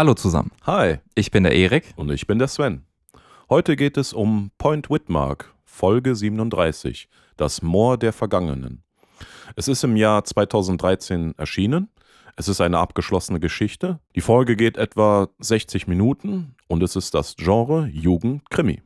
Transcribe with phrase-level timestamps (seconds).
[0.00, 0.50] Hallo zusammen.
[0.62, 1.92] Hi, Ich bin der Erik.
[1.96, 2.86] und ich bin der Sven.
[3.50, 7.06] Heute geht es um Point Whitmark, Folge 37,
[7.36, 8.82] das Moor der Vergangenen.
[9.56, 11.90] Es ist im Jahr 2013 erschienen.
[12.34, 14.00] Es ist eine abgeschlossene Geschichte.
[14.16, 18.80] Die Folge geht etwa 60 Minuten und es ist das Genre Jugend-Krimi.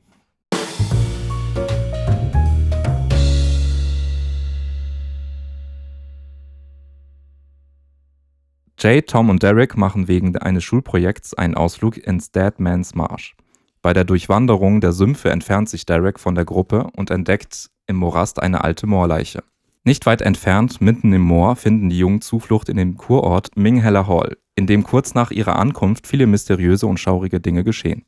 [8.84, 13.34] Jay, Tom und Derek machen wegen eines Schulprojekts einen Ausflug ins Dead Man's Marsh.
[13.80, 18.42] Bei der Durchwanderung der Sümpfe entfernt sich Derek von der Gruppe und entdeckt im Morast
[18.42, 19.42] eine alte Moorleiche.
[19.84, 24.36] Nicht weit entfernt, mitten im Moor, finden die Jungen Zuflucht in dem Kurort Mingheller Hall,
[24.54, 28.04] in dem kurz nach ihrer Ankunft viele mysteriöse und schaurige Dinge geschehen.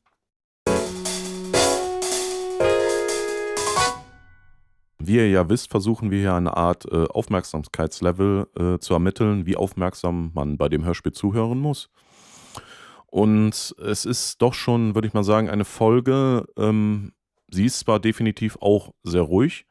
[5.07, 9.57] Wie ihr ja wisst, versuchen wir hier eine Art äh, Aufmerksamkeitslevel äh, zu ermitteln, wie
[9.57, 11.91] aufmerksam man bei dem Hörspiel zuhören muss.
[13.07, 16.47] Und es ist doch schon, würde ich mal sagen, eine Folge.
[16.57, 17.13] Ähm,
[17.51, 19.67] sie ist zwar definitiv auch sehr ruhig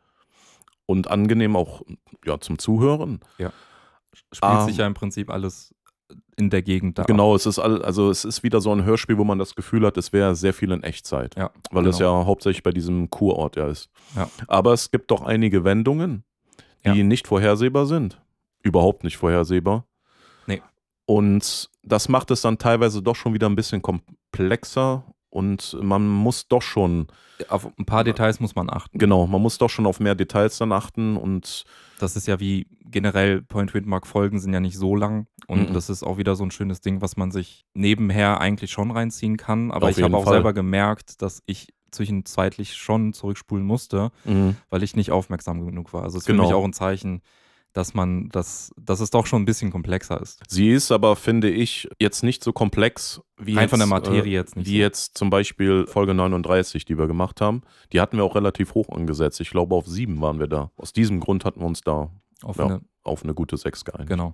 [0.86, 1.82] und angenehm auch
[2.26, 3.20] ja, zum Zuhören.
[4.32, 4.66] Spielt Ah.
[4.66, 5.76] sich ja im Prinzip alles
[6.38, 7.04] in der Gegend da.
[7.04, 7.08] ab.
[7.08, 9.86] Genau, es ist all, also es ist wieder so ein Hörspiel, wo man das Gefühl
[9.86, 11.36] hat, es wäre sehr viel in Echtzeit.
[11.36, 12.20] Ja, Weil es genau.
[12.22, 13.90] ja hauptsächlich bei diesem Kurort ja ist.
[14.16, 14.30] Ja.
[14.48, 16.24] Aber es gibt doch einige Wendungen,
[16.86, 17.04] die Ja.
[17.04, 18.22] nicht vorhersehbar sind.
[18.64, 19.86] Überhaupt nicht vorhersehbar.
[20.48, 20.62] Nee.
[21.06, 25.04] Und das macht es dann teilweise doch schon wieder ein bisschen komplexer
[25.36, 27.08] und man muss doch schon,
[27.50, 28.98] Auf ein paar Details muss man achten.
[28.98, 31.66] genau, man muss doch schon auf mehr Details dann achten und
[32.00, 35.74] Das ist ja wie generell Point Windmark Folgen sind ja nicht so lang und Mhm.
[35.74, 39.38] das ist auch wieder so ein schönes Ding, was man sich nebenher eigentlich schon reinziehen
[39.38, 39.72] kann.
[39.72, 40.34] Aber Auf ich habe auch Fall.
[40.36, 44.12] selber gemerkt, dass ich zwischenzeitlich schon zurückspulen musste,
[44.70, 46.04] weil ich nicht aufmerksam genug war.
[46.04, 46.44] Also es ist Genau.
[46.44, 47.22] für mich auch ein Zeichen,
[47.76, 50.40] dass man, dass, dass es doch schon ein bisschen komplexer ist.
[50.48, 54.32] sie ist aber, finde ich, jetzt nicht so komplex wie Rein jetzt, von der Materie
[54.32, 54.82] äh, jetzt nicht Wie so.
[54.82, 57.62] jetzt zum Beispiel Folge 39, die wir gemacht haben.
[57.92, 59.42] Die hatten wir auch relativ hoch angesetzt.
[59.42, 60.72] Ich glaube, auf sieben waren wir da.
[60.78, 62.10] Aus diesem Grund hatten wir uns da
[62.44, 62.66] Auf Ja.
[62.66, 64.10] eine, auf eine gute sechs geeinigt.
[64.10, 64.34] genau.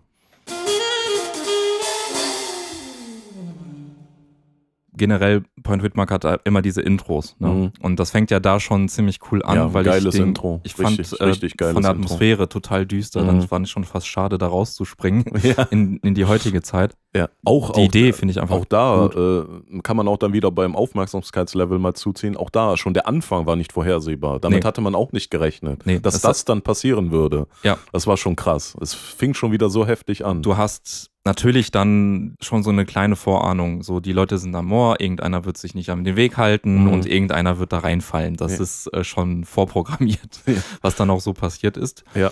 [5.02, 7.36] Generell, Point Whitmark hat immer diese Intros.
[7.40, 7.48] Ne?
[7.48, 7.72] Mhm.
[7.82, 10.62] Und das fängt ja da schon ziemlich cool an, Ja, weil geiles ich den, Intro.
[10.64, 12.04] Ich fand Richtig, äh, richtig geiles von der Intro.
[12.06, 13.24] Atmosphäre total düster.
[13.24, 13.28] Mhm.
[13.28, 16.94] Dann fand ich schon fast schade, da rauszuspringen Ja, in, in die heutige Zeit.
[17.16, 17.30] ja.
[17.44, 20.52] Auch, Die auch, Idee finde ich einfach auch da äh, kann man auch dann wieder
[20.52, 22.38] beim Aufmerksamkeitslevel mal zuziehen.
[22.38, 24.40] Auch da schon der Anfang war nicht vorhersehbar.
[24.40, 24.68] Damit Nee.
[24.68, 27.48] hatte man auch nicht gerechnet, Nee, dass das- das, dann passieren würde.
[27.64, 27.78] Ja.
[27.92, 28.76] Das war schon krass.
[28.82, 30.42] Es fing schon wieder so heftig an.
[30.42, 33.84] Du hast natürlich dann schon so eine kleine Vorahnung.
[33.84, 36.92] So, die Leute sind am Moor, irgendeiner wird sich nicht an den Weg halten Mhm.
[36.94, 38.36] und irgendeiner wird da reinfallen.
[38.38, 38.64] Das Ja.
[38.64, 40.56] ist äh, schon vorprogrammiert, Ja.
[40.82, 42.04] was dann auch so passiert ist.
[42.16, 42.32] Ja.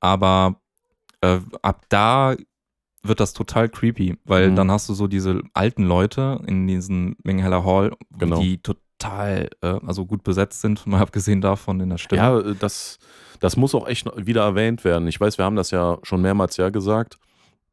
[0.00, 0.56] Aber
[1.22, 2.36] äh, ab da
[3.02, 4.56] wird das total creepy, weil Mhm.
[4.56, 8.40] dann hast du so diese alten Leute in diesem Mengenheller Hall, Genau.
[8.40, 12.22] die total äh, also gut besetzt sind, mal abgesehen davon in der Stimme.
[12.22, 12.98] Ja, äh, das,
[13.40, 15.08] das muss auch echt wieder erwähnt werden.
[15.08, 17.18] Ich weiß, wir haben das ja schon mehrmals ja gesagt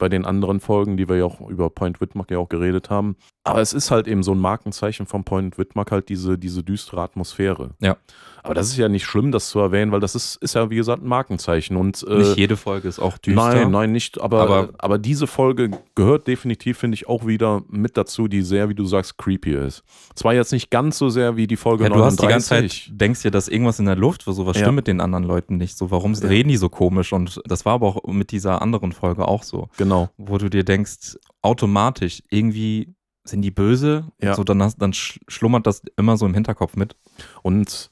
[0.02, 3.18] bei den anderen Folgen, die wir ja auch über Point Whitmark ja auch geredet haben.
[3.44, 7.02] Aber es ist halt eben so ein Markenzeichen von Point Whitmark halt diese, diese düstere
[7.02, 7.72] Atmosphäre.
[7.80, 7.98] Ja.
[8.44, 10.76] Aber das ist ja nicht schlimm, das zu erwähnen, weil das ist, ist ja, wie
[10.76, 11.76] gesagt, ein Markenzeichen.
[11.78, 13.42] Und, äh, Nicht jede Folge ist auch düster.
[13.54, 14.20] Nein, nein, nicht.
[14.22, 18.70] Aber, Aber- aber, diese Folge gehört definitiv, finde ich, auch wieder mit dazu, die sehr,
[18.70, 19.84] wie du sagst, creepy ist.
[20.16, 22.86] Zwar jetzt nicht ganz so sehr wie die Folge Ja, du hast die ganze 39.
[22.90, 24.64] Zeit, denkst dir, dass irgendwas in der Luft, so was Ja.
[24.64, 25.78] stimmt mit den anderen Leuten nicht.
[25.78, 26.28] So, warum Ja.
[26.28, 27.12] reden die so komisch?
[27.14, 30.10] Und das war aber auch mit dieser anderen Folge auch so, Genau.
[30.18, 34.06] wo du dir denkst, automatisch, irgendwie sind die böse.
[34.22, 34.36] Ja.
[34.36, 36.96] So, dann, hast, dann sch- schlummert das immer so im Hinterkopf mit.
[37.44, 37.92] Und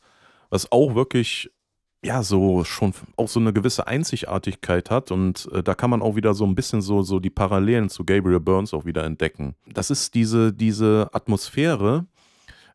[0.49, 1.51] was auch wirklich,
[2.03, 6.15] ja, so schon auch so eine gewisse Einzigartigkeit hat und äh, da kann man auch
[6.15, 9.55] wieder so ein bisschen so, so die Parallelen zu Gabriel Burns auch wieder entdecken.
[9.67, 12.05] Das ist diese, diese Atmosphäre.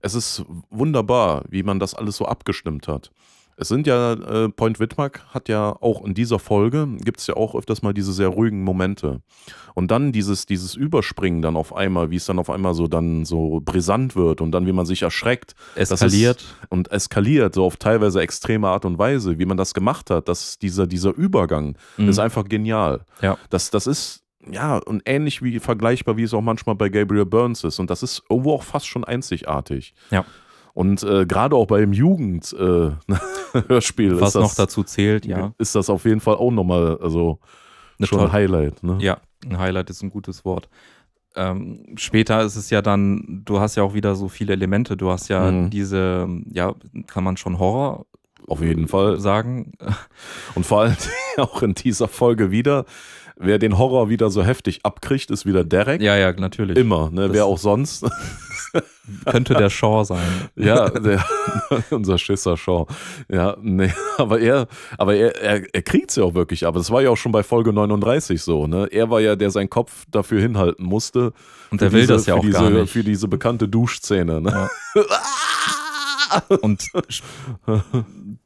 [0.00, 3.10] Es ist wunderbar, wie man das alles so abgestimmt hat.
[3.56, 7.34] Es sind ja, äh, Point Whitmark hat ja auch in dieser Folge, gibt es ja
[7.36, 9.20] auch öfters mal diese sehr ruhigen Momente.
[9.74, 13.24] Und dann dieses, dieses Überspringen dann auf einmal, wie es dann auf einmal so dann
[13.24, 16.44] so brisant wird und dann wie man sich erschreckt Eskaliert.
[16.68, 20.58] und eskaliert, so auf teilweise extreme Art und Weise, wie man das gemacht hat, dass
[20.58, 22.08] dieser, dieser Übergang Mhm.
[22.08, 23.04] ist einfach genial.
[23.20, 23.36] Ja.
[23.50, 27.64] Das, das ist, ja, und ähnlich wie vergleichbar, wie es auch manchmal bei Gabriel Burns
[27.64, 27.78] ist.
[27.78, 29.94] Und das ist irgendwo auch fast schon einzigartig.
[30.10, 30.24] Ja.
[30.74, 32.98] Und äh, gerade auch beim Jugendhörspiel
[34.12, 35.52] äh, was ist, das, noch dazu zählt, ja.
[35.58, 37.38] ist das auf jeden Fall auch nochmal also,
[37.98, 38.82] Eine schon ein Highlight.
[38.82, 38.98] Ne?
[39.00, 39.18] Ja,
[39.48, 40.68] ein Highlight ist ein gutes Wort.
[41.36, 44.96] Ähm, später ist es ja dann, du hast ja auch wieder so viele Elemente.
[44.96, 45.70] Du hast ja Mhm.
[45.70, 46.74] diese, ja,
[47.06, 48.06] kann man schon Horror
[48.46, 49.18] Auf jeden Fall.
[49.20, 49.72] sagen.
[50.54, 50.96] Und vor allem
[51.36, 52.84] auch in dieser Folge wieder.
[53.36, 56.00] wer den Horror wieder so heftig abkriegt, ist wieder Derek.
[56.00, 56.76] Ja, ja, natürlich.
[56.78, 57.22] Immer, ne?
[57.22, 58.06] Das- Wer auch sonst.
[59.26, 60.26] Könnte der Shaw sein.
[60.56, 61.24] Ja, der,
[61.90, 62.86] unser Schisser Shaw.
[63.28, 64.66] Ja, nee, aber er,
[64.98, 67.42] aber er, er, er kriegt's ja auch wirklich, aber das war ja auch schon bei
[67.42, 68.88] Folge 39 so, ne?
[68.90, 71.32] Er war ja, der seinen Kopf dafür hinhalten musste.
[71.70, 72.92] Und der will diese, das ja auch diese, gar nicht.
[72.92, 74.68] Für diese bekannte Duschszene, ne?
[76.60, 76.90] Und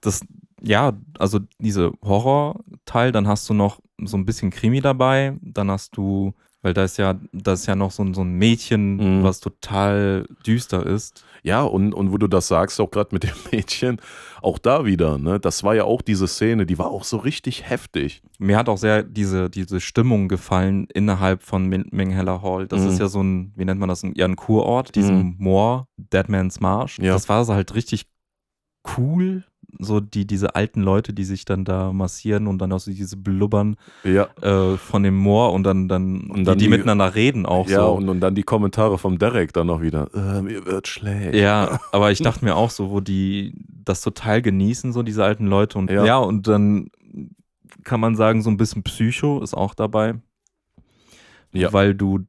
[0.00, 0.20] das,
[0.60, 5.96] ja, also diese Horror-Teil, dann hast du noch so ein bisschen Krimi dabei, dann hast
[5.96, 9.22] du, weil da ist ja, da ist ja noch so, ein- so ein Mädchen, Mhm.
[9.22, 11.24] was total düster ist.
[11.44, 14.00] Ja, und, und wo du das sagst, auch gerade mit dem Mädchen,
[14.42, 15.38] auch da wieder, ne?
[15.38, 18.22] Das war ja auch diese Szene, die war auch so richtig heftig.
[18.38, 22.66] Mir hat auch sehr diese, diese Stimmung gefallen innerhalb von Min- Menghella Hall.
[22.66, 22.88] Das Mhm.
[22.88, 26.28] ist ja so ein, wie nennt man das, ein, ja, ein Kurort, diesen Moor, Dead
[26.28, 26.98] Man's Marsh.
[26.98, 27.12] Ja.
[27.12, 28.06] Das war so halt richtig
[28.96, 29.44] cool.
[29.78, 33.18] So die, diese alten Leute, die sich dann da massieren und dann auch so diese
[33.18, 34.28] Blubbern Ja.
[34.40, 37.68] äh, von dem Moor und dann, dann, Und dann die, die die- miteinander reden auch
[37.68, 37.92] ja, so.
[37.92, 40.08] und, und dann die Kommentare vom Derek dann noch wieder.
[40.14, 41.34] Äh, mir wird schlecht.
[41.34, 43.52] Ja, aber ich dachte mir auch so, wo die
[43.84, 45.78] das total genießen, so diese alten Leute.
[45.78, 46.04] Und Ja.
[46.04, 46.88] ja, und dann
[47.84, 50.14] kann man sagen, so ein bisschen Psycho ist auch dabei.
[51.52, 51.72] Ja.
[51.72, 52.20] Weil du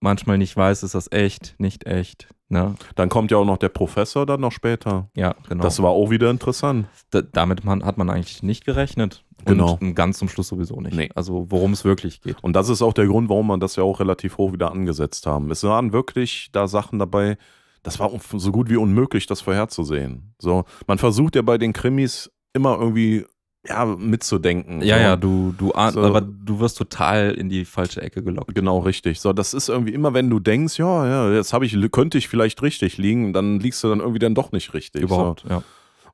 [0.00, 2.28] manchmal nicht weißt, ist das echt, nicht echt.
[2.50, 2.76] Ne?
[2.94, 5.10] Dann kommt ja auch noch der Professor dann noch später.
[5.14, 5.62] Ja, genau.
[5.62, 6.86] Das war auch wieder interessant.
[7.10, 9.24] da, damit man, hat man eigentlich nicht gerechnet.
[9.44, 9.78] Genau.
[9.80, 10.96] Und ganz zum Schluss sowieso nicht.
[10.96, 11.10] Nee.
[11.14, 12.42] Also worum es wirklich geht.
[12.42, 15.26] Und das ist auch der Grund, warum man das ja auch relativ hoch wieder angesetzt
[15.26, 15.50] haben.
[15.50, 17.36] Es waren wirklich da Sachen dabei,
[17.82, 20.34] das war so gut wie unmöglich, das vorherzusehen.
[20.38, 23.24] So, man versucht ja bei den Krimis immer irgendwie
[23.66, 24.82] ja, mitzudenken.
[24.82, 25.02] Ja, so.
[25.02, 26.02] ja, du, du ahn- So.
[26.02, 28.54] aber du wirst total in die falsche Ecke gelockt.
[28.54, 29.20] Genau, richtig.
[29.20, 32.28] So, das ist irgendwie immer, wenn du denkst, ja, ja, jetzt habe ich, könnte ich
[32.28, 35.02] vielleicht richtig liegen, dann liegst du dann irgendwie dann doch nicht richtig.
[35.02, 35.58] Überhaupt, ja.
[35.58, 35.64] So.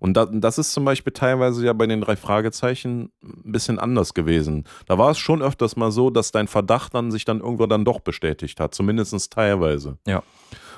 [0.01, 4.13] Und da, das ist zum Beispiel teilweise ja bei den drei Fragezeichen ein bisschen anders
[4.13, 4.65] gewesen.
[4.87, 7.87] Da war es schon öfters mal so, dass dein Verdacht dann sich dann irgendwo dann
[7.87, 9.97] doch bestätigt hat, zumindest teilweise.
[10.07, 10.23] Ja.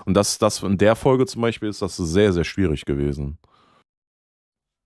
[0.04, 3.38] Und das, das in der Folge zum Beispiel ist das sehr, sehr schwierig gewesen.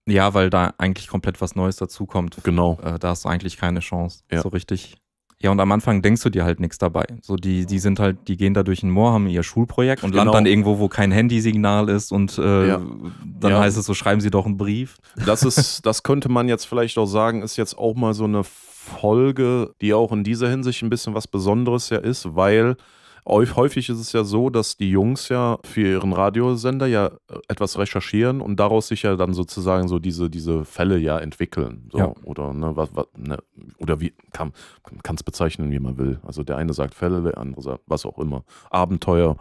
[0.06, 2.38] Ja, weil da eigentlich komplett was Neues dazukommt.
[2.42, 2.78] Genau.
[2.82, 4.22] Äh, da hast du eigentlich keine Chance.
[4.30, 4.40] Ja.
[4.42, 4.96] So richtig.
[5.42, 7.06] Ja, und am Anfang denkst du dir halt nichts dabei.
[7.22, 10.10] So, die, die sind halt, die gehen da durch den Moor, haben ihr Schulprojekt und
[10.10, 10.24] Genau.
[10.24, 12.82] landen dann irgendwo, wo kein Handysignal ist und äh, Ja.
[13.40, 13.60] dann Ja.
[13.60, 14.98] heißt es so, schreiben sie doch einen Brief.
[15.24, 18.42] Das ist, das könnte man jetzt vielleicht auch sagen, ist jetzt auch mal so eine
[18.44, 22.76] Folge, die auch in dieser Hinsicht ein bisschen was Besonderes ja ist, weil
[23.26, 27.78] häufig ist es ja so, dass die Jungs ja für ihren Radiosender ja äh, etwas
[27.78, 31.88] recherchieren und daraus sich ja dann sozusagen so diese, diese Fälle ja entwickeln.
[31.92, 32.14] So, Ja.
[32.24, 33.38] Oder, ne, was, was, ne,
[33.78, 34.52] oder wie kann
[35.16, 36.20] es bezeichnen, wie man will.
[36.26, 38.44] Also der eine sagt Fälle, der andere sagt was auch immer.
[38.70, 39.36] Abenteuer.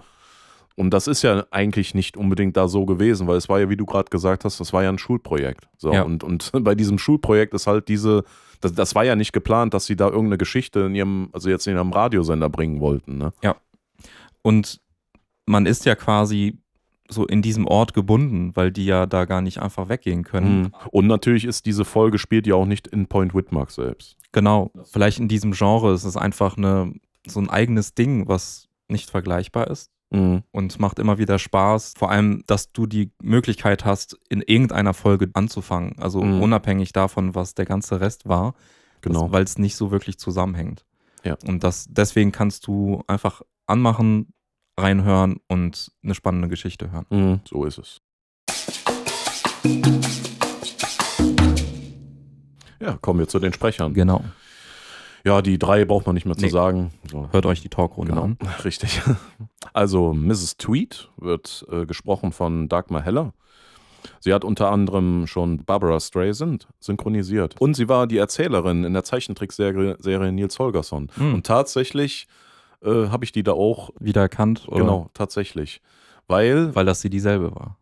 [0.75, 3.75] Und das ist ja eigentlich nicht unbedingt da so gewesen, weil es war ja, wie
[3.75, 5.67] du gerade gesagt hast, das war ja ein Schulprojekt.
[5.77, 6.03] So, Ja.
[6.03, 8.23] und, und bei diesem Schulprojekt ist halt diese,
[8.61, 11.67] das, das war ja nicht geplant, dass sie da irgendeine Geschichte in ihrem, also jetzt
[11.67, 13.17] in ihrem Radiosender bringen wollten.
[13.17, 13.33] Ne?
[14.41, 14.81] Und
[15.45, 16.57] man ist ja quasi
[17.11, 20.61] so in diesem Ort gebunden, weil die ja da gar nicht einfach weggehen können.
[20.61, 20.71] Mhm.
[20.91, 24.15] Und natürlich ist diese Folge spielt ja auch nicht in Point Whitmark selbst.
[24.31, 24.71] Genau.
[24.91, 26.93] Vielleicht in diesem Genre ist es einfach eine,
[27.25, 29.89] so ein eigenes Ding, was nicht vergleichbar ist.
[30.11, 30.41] Mhm.
[30.51, 31.93] und macht immer wieder Spaß.
[31.95, 35.99] Vor allem, dass du die Möglichkeit hast, in irgendeiner Folge anzufangen.
[35.99, 36.41] Also Mhm.
[36.41, 38.55] unabhängig davon, was der ganze Rest war,
[39.01, 39.31] Genau.
[39.31, 40.83] weil es nicht so wirklich zusammenhängt.
[41.23, 41.37] Ja.
[41.45, 44.33] Und das, deswegen kannst du einfach anmachen,
[44.77, 47.05] reinhören und eine spannende Geschichte hören.
[47.09, 47.39] Mhm.
[47.47, 48.01] So ist es.
[52.81, 53.93] Ja, kommen wir zu den Sprechern.
[53.93, 54.23] Genau.
[55.25, 56.51] Ja, die drei braucht man nicht mehr zu Nee.
[56.51, 56.91] sagen.
[57.11, 57.27] So.
[57.31, 58.37] Hört euch die Talkrunde Genau, an.
[58.63, 59.01] richtig.
[59.73, 60.55] Also Mrs.
[60.57, 63.33] Tweed wird äh, gesprochen von Dagmar Heller.
[64.21, 67.59] Sie hat unter anderem schon Barbara Streisand synchronisiert.
[67.59, 71.09] Und sie war die Erzählerin in der Zeichentrickserie Serie Nils Holgersson.
[71.15, 71.33] Hm.
[71.33, 72.27] Und tatsächlich
[72.83, 74.65] äh, habe ich die da auch, Wieder erkannt?
[74.67, 74.79] Oder?
[74.81, 75.81] genau, tatsächlich.
[76.27, 77.77] Weil, Weil das sie dieselbe war.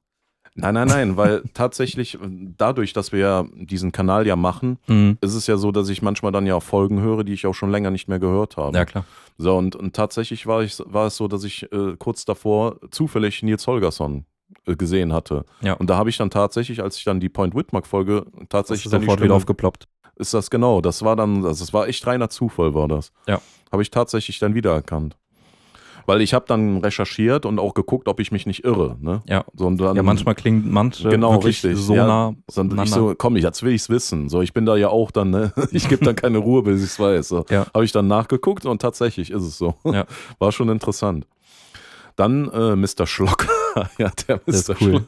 [0.55, 2.17] nein, nein, nein, weil tatsächlich äh,
[2.57, 5.17] dadurch, dass wir ja diesen Kanal ja machen, Mhm.
[5.21, 7.53] ist es ja so, dass ich manchmal dann ja auch Folgen höre, die ich auch
[7.53, 8.75] schon länger nicht mehr gehört habe.
[8.77, 9.03] Ja, klar.
[9.37, 13.43] So, und, und tatsächlich war, ich, war es so, dass ich äh, kurz davor zufällig
[13.43, 14.25] Nils Holgersson
[14.65, 15.45] äh, gesehen hatte.
[15.61, 15.73] Ja.
[15.73, 18.93] Und da habe ich dann tatsächlich, als ich dann die Point Whitmark-Folge Das tatsächlich ist
[18.93, 19.87] dann sofort wieder aufgeploppt.
[20.17, 20.81] Ist das genau.
[20.81, 23.12] Das war dann, also es war echt reiner Zufall, war das.
[23.27, 23.39] Ja.
[23.71, 25.15] Habe ich tatsächlich dann wiedererkannt.
[26.05, 28.95] Weil ich habe dann recherchiert und auch geguckt, ob ich mich nicht irre.
[29.01, 29.21] Ne?
[29.27, 29.43] Ja.
[29.53, 31.77] So, und dann, Ja, manchmal klingen manche Genau, wirklich richtig.
[31.77, 34.29] so Ja, nah Sondern ich so, komm, jetzt will ich's wissen.
[34.29, 35.51] So, ich bin da ja auch dann, ne?
[35.71, 37.27] Ich gebe dann keine Ruhe, bis ich's weiß.
[37.27, 37.45] So.
[37.50, 37.67] Ja.
[37.74, 39.75] Habe ich dann nachgeguckt und tatsächlich ist es so.
[39.83, 40.05] Ja.
[40.39, 41.27] War schon interessant.
[42.15, 43.05] Dann äh, Mr.
[43.05, 43.45] Schlock.
[43.97, 44.41] ja, der Mr.
[44.45, 44.77] Das cool.
[44.77, 45.03] Schlock.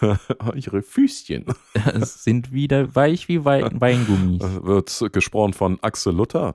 [0.54, 1.44] Ihre Füßchen.
[2.00, 4.40] sind wieder weich wie Wei Weingummis.
[4.62, 6.54] Wird gesprochen von Axel Luther.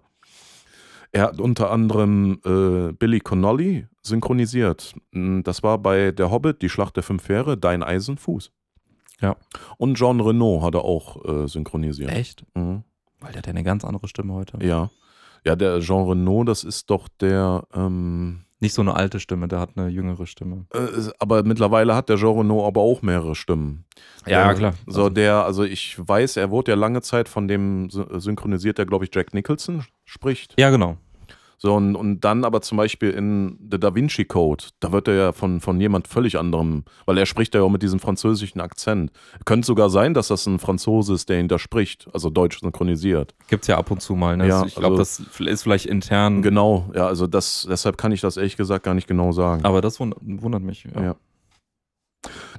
[1.11, 4.95] Er hat unter anderem äh, Billy Connolly synchronisiert.
[5.11, 8.51] Mm, Das war bei Der Hobbit, die Schlacht der fünf Heere, Dein Eisenfuß.
[9.19, 9.35] Ja.
[9.77, 12.11] Und Jean Renault hat er auch äh, synchronisiert.
[12.11, 12.45] Echt?
[12.55, 12.83] Mhm.
[13.19, 14.57] Weil der hat ja eine ganz andere Stimme heute.
[14.65, 14.89] Ja.
[15.45, 19.59] Ja, der Jean Renault, das ist doch der, ähm, Nicht so eine alte Stimme, der
[19.59, 20.65] hat eine jüngere Stimme.
[20.73, 20.79] äh,
[21.19, 23.85] aber mittlerweile hat der Jean Renault aber auch mehrere Stimmen.
[24.27, 24.73] Ja, Äh, klar.
[24.85, 28.77] So, Also- der, also ich weiß, er wurde ja lange Zeit von dem sy- synchronisiert,
[28.77, 30.53] der, glaube ich, Jack Nicholson spricht.
[30.59, 30.97] Ja, genau.
[31.63, 35.13] So, und, und dann aber zum Beispiel in The Da Vinci Code, da wird er
[35.13, 39.11] ja von, von jemand völlig anderem, weil er spricht ja auch mit diesem französischen Akzent.
[39.45, 43.35] Könnte sogar sein, dass das ein Franzose ist, der ihn da spricht, also deutsch synchronisiert.
[43.47, 44.37] Gibt's ja ab und zu mal.
[44.37, 44.47] Ne?
[44.47, 48.21] Ja, ich glaube, also- das ist vielleicht intern, Genau, ja, also das, deshalb kann ich
[48.21, 49.63] das ehrlich gesagt gar nicht genau sagen.
[49.63, 50.87] aber das wund wundert mich.
[50.95, 51.03] Ja.
[51.03, 51.15] Ja.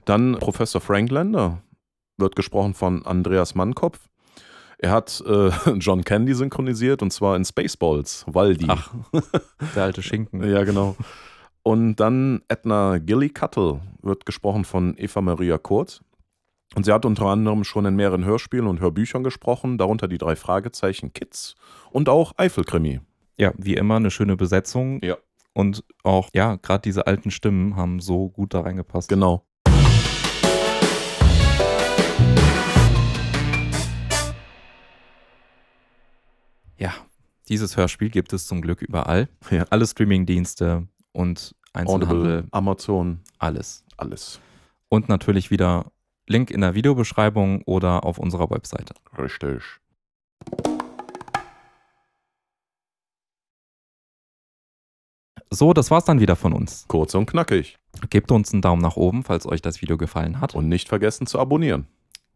[0.04, 1.60] Dann Professor Frank Lander
[2.18, 3.98] wird gesprochen von Andreas Mannkopf.
[4.82, 5.48] Er hat äh,
[5.78, 8.66] John Candy synchronisiert und zwar in Spaceballs, Waldi.
[8.68, 8.92] Ach,
[9.74, 10.42] der alte Schinken.
[10.52, 10.96] Ja, genau.
[11.62, 16.00] Und dann Edna Gillicuttle wird gesprochen von Eva Maria Kurz.
[16.74, 20.34] Und sie hat unter anderem schon in mehreren Hörspielen und Hörbüchern gesprochen, darunter die drei
[20.34, 21.54] Fragezeichen Kids
[21.92, 23.00] und auch Eifelkrimi.
[23.38, 25.00] Ja, wie immer eine schöne Besetzung.
[25.04, 25.16] Ja.
[25.52, 29.08] Und auch, ja, gerade diese alten Stimmen haben so gut da reingepasst.
[29.08, 29.46] Genau.
[36.78, 36.94] Ja,
[37.48, 39.28] dieses Hörspiel gibt es zum Glück überall.
[39.50, 39.64] Ja.
[39.70, 43.84] Alle Streamingdienste und Einzelhandel, Audible, Amazon, alles.
[43.96, 44.40] alles.
[44.88, 45.90] Und natürlich wieder
[46.26, 48.94] Link in der Videobeschreibung oder auf unserer Webseite.
[49.18, 49.62] Richtig.
[55.50, 56.86] So, das war's dann wieder von uns.
[56.88, 57.78] Kurz und knackig.
[58.08, 60.54] Gebt uns einen Daumen nach oben, falls euch das Video gefallen hat.
[60.54, 61.86] Und nicht vergessen zu abonnieren.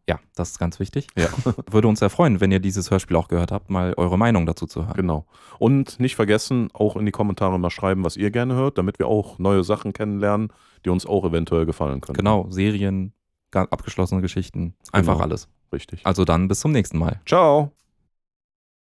[0.09, 1.07] Ja, das ist ganz wichtig.
[1.17, 1.27] Ja.
[1.71, 4.65] Würde uns sehr freuen, wenn ihr dieses Hörspiel auch gehört habt, mal eure Meinung dazu
[4.65, 4.95] zu hören.
[4.95, 5.25] Genau.
[5.59, 9.07] Und nicht vergessen, auch in die Kommentare mal schreiben, was ihr gerne hört, damit wir
[9.07, 10.49] auch neue Sachen kennenlernen,
[10.85, 12.17] die uns auch eventuell gefallen können.
[12.17, 13.13] Genau, Serien,
[13.51, 15.23] abgeschlossene Geschichten, einfach Genau.
[15.25, 15.49] alles.
[15.73, 16.05] Richtig.
[16.05, 17.19] Also dann bis zum nächsten Mal.
[17.25, 17.71] Ciao.